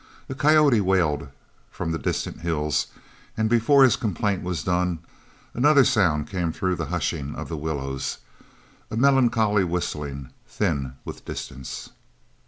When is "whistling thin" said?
9.63-10.93